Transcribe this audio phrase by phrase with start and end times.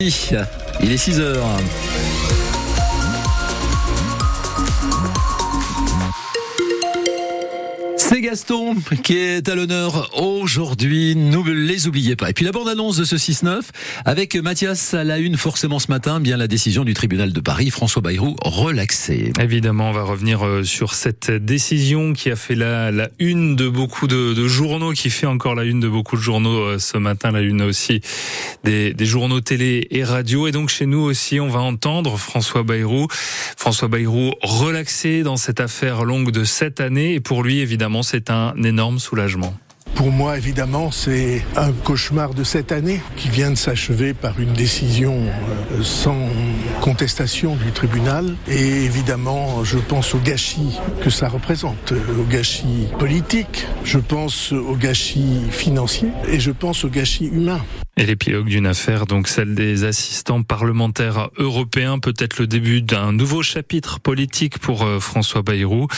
[0.00, 1.44] Il est 6 heures.
[8.20, 11.14] Gaston qui est à l'honneur aujourd'hui.
[11.14, 12.30] Ne les oubliez pas.
[12.30, 13.60] Et puis la bande-annonce de ce 6-9
[14.04, 17.70] avec Mathias à la une forcément ce matin, bien la décision du tribunal de Paris,
[17.70, 19.32] François Bayrou relaxé.
[19.40, 24.06] Évidemment, on va revenir euh, sur cette décision qui a fait la, une de beaucoup
[24.06, 27.40] de, journaux, qui fait encore la une de beaucoup de journaux euh, ce matin, la
[27.40, 28.00] une aussi
[28.64, 30.46] des, journaux télé et radio.
[30.46, 33.06] Et donc chez nous aussi, on va entendre François Bayrou.
[33.56, 37.14] François Bayrou relaxé dans cette affaire longue de sept années.
[37.14, 39.52] Et pour lui, évidemment, c'est un énorme soulagement.
[39.94, 44.52] Pour moi, évidemment, c'est un cauchemar de cette année qui vient de s'achever par une
[44.52, 46.28] décision euh, sans
[46.80, 48.34] contestation du tribunal.
[48.48, 54.74] Et évidemment, je pense au gâchis que ça représente, au gâchis politique, je pense au
[54.74, 57.60] gâchis financier et je pense au gâchis humain.
[58.00, 63.42] Et l'épilogue d'une affaire, donc celle des assistants parlementaires européens, peut-être le début d'un nouveau
[63.42, 65.88] chapitre politique pour euh, François Bayrou.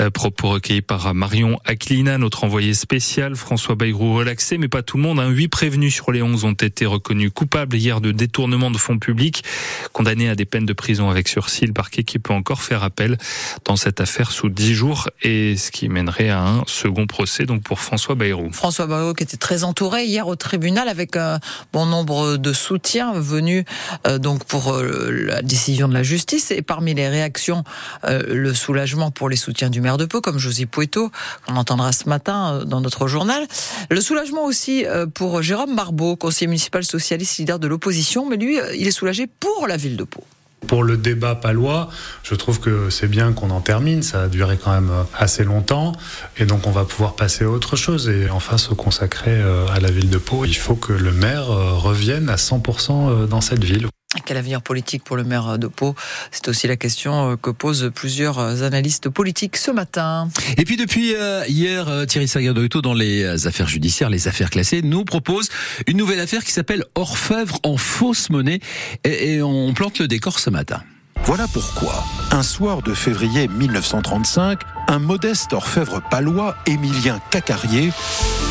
[0.00, 3.36] Euh, propos recueillis par Marion Aquilina, notre envoyé spécial.
[3.36, 5.20] François Bayrou relaxé, mais pas tout le monde.
[5.20, 5.28] Hein.
[5.28, 9.44] Huit prévenus sur les onze ont été reconnus coupables hier de détournement de fonds publics,
[9.92, 11.64] condamnés à des peines de prison avec sursis.
[11.64, 13.18] Le parquet qui peut encore faire appel
[13.64, 17.62] dans cette affaire sous dix jours, et ce qui mènerait à un second procès donc
[17.62, 18.50] pour François Bayrou.
[18.50, 21.35] François Bayrou qui était très entouré hier au tribunal avec euh,
[21.72, 23.64] bon nombre de soutiens venus
[24.06, 26.50] euh, donc pour euh, la décision de la justice.
[26.50, 27.64] Et parmi les réactions
[28.04, 31.10] euh, le soulagement pour les soutiens du maire de Pau comme Josy Poueto
[31.46, 33.46] qu'on entendra ce matin dans notre journal.
[33.90, 38.28] Le soulagement aussi pour Jérôme Barbeau conseiller municipal socialiste leader de l'opposition.
[38.28, 40.24] Mais lui il est soulagé pour la ville de Pau.
[40.66, 41.88] Pour le débat palois,
[42.22, 44.02] je trouve que c'est bien qu'on en termine.
[44.02, 45.92] Ça a duré quand même assez longtemps.
[46.38, 49.40] Et donc, on va pouvoir passer à autre chose et enfin se consacrer
[49.72, 50.44] à la ville de Pau.
[50.44, 53.86] Il faut que le maire revienne à 100% dans cette ville.
[54.24, 55.94] Quel avenir politique pour le maire de Pau?
[56.30, 60.28] C'est aussi la question que posent plusieurs analystes politiques ce matin.
[60.56, 61.14] Et puis depuis
[61.48, 65.48] hier, Thierry Sagardoito, dans les affaires judiciaires, les affaires classées, nous propose
[65.86, 68.60] une nouvelle affaire qui s'appelle Orfèvre en fausse monnaie.
[69.04, 70.82] Et on plante le décor ce matin.
[71.24, 77.90] Voilà pourquoi, un soir de février 1935, un modeste orfèvre palois, Émilien Cacarier,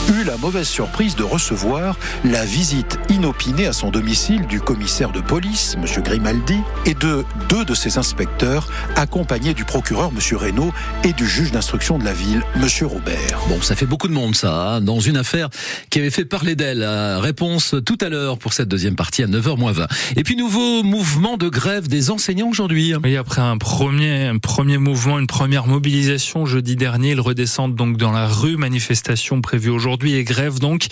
[0.09, 5.21] eut la mauvaise surprise de recevoir la visite inopinée à son domicile du commissaire de
[5.21, 6.03] police, M.
[6.03, 10.37] Grimaldi, et de deux de ses inspecteurs, accompagnés du procureur, M.
[10.37, 12.67] Reynaud, et du juge d'instruction de la ville, M.
[12.83, 13.39] Robert.
[13.47, 15.49] Bon, ça fait beaucoup de monde, ça, hein, dans une affaire
[15.89, 16.83] qui avait fait parler d'elle.
[16.83, 19.87] Réponse tout à l'heure pour cette deuxième partie à 9h20.
[20.17, 22.93] Et puis, nouveau mouvement de grève des enseignants aujourd'hui.
[23.03, 27.97] Oui, après un premier, un premier mouvement, une première mobilisation jeudi dernier, ils redescendent donc
[27.97, 30.87] dans la rue, manifestation prévue aujourd'hui et grève donc,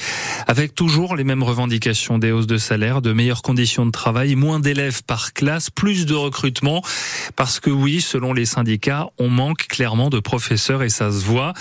[0.46, 4.60] avec toujours les mêmes revendications des hausses de salaire, de meilleures conditions de travail, moins
[4.60, 6.82] d'élèves par classe, plus de recrutement,
[7.38, 11.54] parce que oui, selon les syndicats, on manque clairement de professeurs et ça se voit.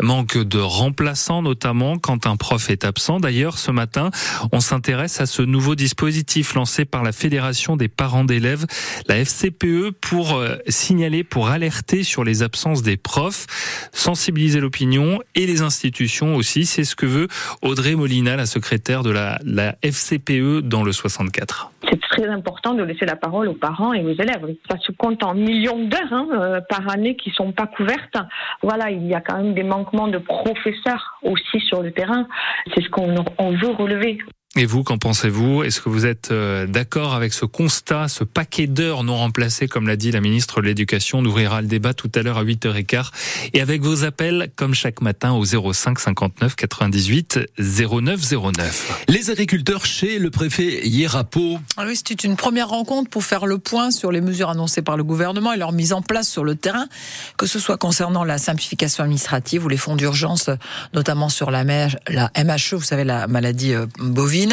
[0.00, 3.18] Manque de remplaçants notamment quand un prof est absent.
[3.18, 4.12] D'ailleurs, ce matin,
[4.52, 8.64] on s'intéresse à ce nouveau dispositif lancé par la Fédération des parents d'élèves,
[9.08, 9.16] la
[9.48, 13.46] FCPE, pour signaler, pour alerter sur les absences des profs,
[13.92, 16.66] sensibiliser l'opinion et les institutions aussi.
[16.66, 17.28] C'est ce que veut
[17.62, 19.38] Audrey Molina, la secrétaire de la,
[19.82, 24.12] FCPE dans le 64 c'est très important de laisser la parole aux parents et aux
[24.12, 24.54] élèves.
[24.70, 28.16] Ça se compte en millions d'heures hein, euh, par année qui sont pas couvertes.
[28.62, 32.26] Voilà, il y a quand même des manquements de professeurs aussi sur le terrain.
[32.74, 34.18] C'est ce qu'on on veut relever.
[34.60, 35.62] Et vous, qu'en pensez-vous?
[35.62, 39.94] Est-ce que vous êtes d'accord avec ce constat, ce paquet d'heures non remplacées, comme l'a
[39.94, 41.20] dit la ministre de l'Éducation?
[41.20, 43.10] On ouvrira le débat tout à l'heure à 8h15.
[43.54, 48.20] Et avec vos appels, comme chaque matin, au 05 59 98 09
[48.56, 49.04] 09.
[49.06, 51.60] Les agriculteurs chez le préfet Hierapo.
[51.76, 54.96] Ah oui, c'était une première rencontre pour faire le point sur les mesures annoncées par
[54.96, 56.88] le gouvernement et leur mise en place sur le terrain,
[57.36, 60.50] que ce soit concernant la simplification administrative ou les fonds d'urgence,
[60.94, 64.47] notamment sur la, la MHE, vous savez, la maladie bovine.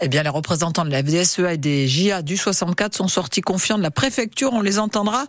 [0.00, 3.78] Eh bien, les représentants de la FDSEA et des JA du 64 sont sortis confiants
[3.78, 4.52] de la préfecture.
[4.52, 5.26] On les entendra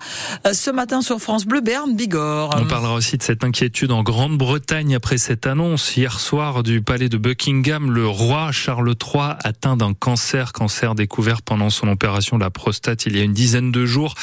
[0.51, 2.55] ce matin sur France Bleu Berne Bigorre.
[2.57, 7.09] On parlera aussi de cette inquiétude en Grande-Bretagne après cette annonce hier soir du palais
[7.09, 7.91] de Buckingham.
[7.91, 13.05] Le roi Charles III atteint d'un cancer, cancer découvert pendant son opération de la prostate
[13.05, 14.15] il y a une dizaine de jours.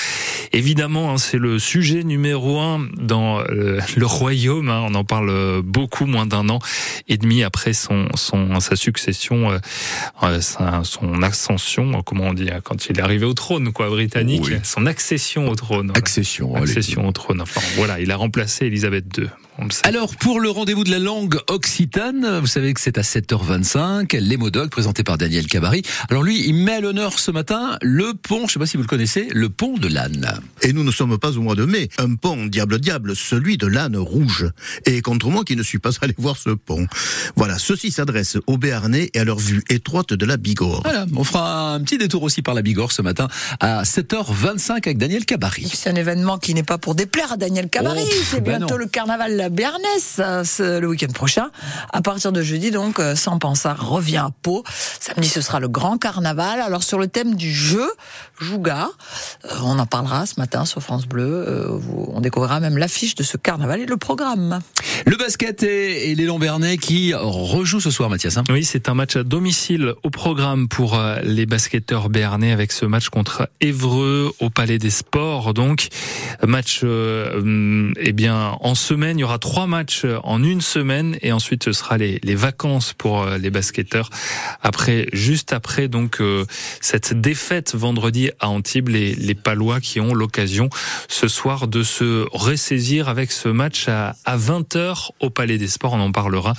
[0.53, 4.69] Évidemment, c'est le sujet numéro un dans le royaume.
[4.69, 6.59] On en parle beaucoup, moins d'un an
[7.09, 8.09] et demi après son,
[8.61, 9.59] sa succession
[10.83, 14.59] son ascension, comment on dit, quand il est arrivé au trône, quoi, britannique, oui.
[14.63, 15.93] son accession au trône.
[15.95, 16.65] Accession, voilà.
[16.65, 17.41] accession au trône.
[17.41, 19.27] Enfin, voilà, il a remplacé Elisabeth II.
[19.85, 24.37] Alors, pour le rendez-vous de la langue occitane, vous savez que c'est à 7h25, les
[24.37, 25.83] modocs présentés par Daniel Cabari.
[26.11, 28.77] Alors lui, il met à l'honneur ce matin le pont, je ne sais pas si
[28.77, 30.41] vous le connaissez, le pont de l'âne.
[30.61, 31.89] Et nous ne sommes pas au mois de mai.
[31.99, 34.51] Un pont, diable diable, celui de l'âne rouge.
[34.85, 36.87] Et contre moi qui ne suis pas allé voir ce pont.
[37.37, 40.83] Voilà, ceci s'adresse aux Béarnais et à leur vue étroite de la Bigorre.
[40.85, 43.29] Voilà, on fera un petit détour aussi par la Bigorre ce matin
[43.61, 45.71] à 7h25 avec Daniel Cabari.
[45.73, 48.77] C'est un événement qui n'est pas pour déplaire à Daniel Cabari, Oh, c'est ben bientôt
[48.77, 51.51] le carnaval Euh, ce- le week-end prochain.
[51.93, 54.65] À partir de jeudi, donc, euh, sans Pansard revient à Pau.
[55.01, 56.61] Samedi, ce sera le grand carnaval.
[56.61, 57.87] Alors, sur le thème du jeu,
[58.41, 58.89] Jouga,
[59.45, 61.45] euh, on en parlera ce matin sur France Bleu.
[61.49, 61.79] Euh,
[62.09, 64.61] on découvrira même l'affiche de ce carnaval et le programme.
[65.07, 68.37] Le basket et, et les Lombernais qui rejouent ce soir, Mathias.
[68.37, 68.45] hein.
[68.51, 73.09] Oui, c'est un match à domicile au programme pour les basketteurs béarnais avec ce match
[73.09, 75.55] contre Évreux au Palais des Sports.
[75.55, 75.89] Donc,
[76.47, 81.17] match, euh, hum, eh bien, en semaine, il y aura trois matchs en une semaine
[81.23, 84.11] et ensuite ce sera les, les vacances pour euh, les basketteurs.
[84.63, 86.45] Après, juste après donc euh,
[86.81, 90.69] cette défaite vendredi à Antibes, les, les Palois qui ont l'occasion
[91.09, 95.95] ce soir de se ressaisir avec ce match à, à 20h au Palais des Sports.
[95.95, 96.55] On en parlera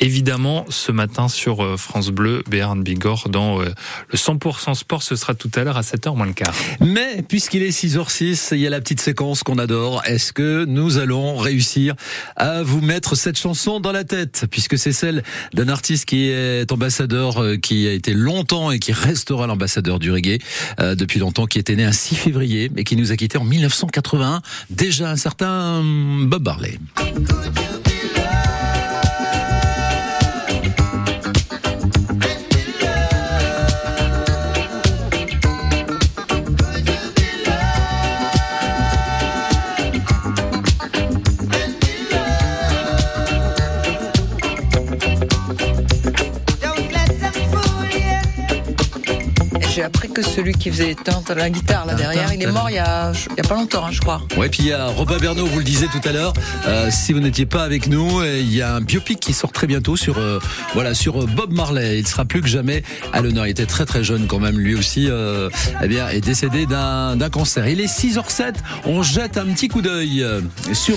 [0.00, 3.72] évidemment ce matin sur euh, France Bleu, Béarn Bigorre dans euh,
[4.08, 5.02] le 100% sport.
[5.02, 6.54] Ce sera tout à l'heure à 7h moins le quart.
[6.80, 10.02] Mais puisqu'il est 6h06, il y a la petite séquence qu'on adore.
[10.04, 11.94] Est-ce que nous allons réussir
[12.36, 15.22] à vous mettre cette chanson dans la tête Puisque c'est celle
[15.52, 20.10] d'un artiste qui est ambassadeur, euh, qui a été longtemps et qui restera l'ambassadeur du
[20.10, 20.38] reggae
[20.80, 23.44] euh, depuis longtemps, qui était né un 6 février et qui nous a quittés en
[23.44, 24.42] 1981.
[24.70, 26.78] Déjà un certain Bob Marley.
[49.74, 52.76] J'ai appris que celui qui faisait teinte la guitare là derrière, il est mort il
[52.76, 54.22] y a, il y a pas longtemps, hein, je crois.
[54.36, 56.32] Ouais, puis il y a Robin Bernot, vous le disiez tout à l'heure.
[56.68, 59.66] euh, si vous n'étiez pas avec nous, il y a un biopic qui sort très
[59.66, 60.38] bientôt sur euh,
[60.74, 61.98] voilà sur euh, Bob Marley.
[61.98, 63.48] Il sera plus que jamais à l'honneur.
[63.48, 65.08] Il était très très jeune quand même, lui aussi.
[65.10, 65.50] Euh,
[65.82, 67.66] eh bien, est décédé d'un cancer.
[67.66, 68.54] Il est 6h07.
[68.84, 70.24] On jette un petit coup d'œil
[70.72, 70.92] sur